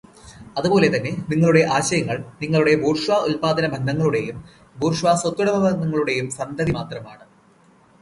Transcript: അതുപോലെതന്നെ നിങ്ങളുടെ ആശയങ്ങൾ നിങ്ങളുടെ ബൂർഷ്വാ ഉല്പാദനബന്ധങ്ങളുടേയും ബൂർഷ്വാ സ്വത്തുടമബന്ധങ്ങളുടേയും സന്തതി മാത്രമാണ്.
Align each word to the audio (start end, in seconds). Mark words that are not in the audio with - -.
അതുപോലെതന്നെ 0.57 1.11
നിങ്ങളുടെ 1.29 1.61
ആശയങ്ങൾ 1.71 2.17
നിങ്ങളുടെ 2.41 2.73
ബൂർഷ്വാ 2.75 3.19
ഉല്പാദനബന്ധങ്ങളുടേയും 3.27 4.39
ബൂർഷ്വാ 4.75 5.15
സ്വത്തുടമബന്ധങ്ങളുടേയും 5.15 6.29
സന്തതി 6.31 6.71
മാത്രമാണ്. 6.71 7.25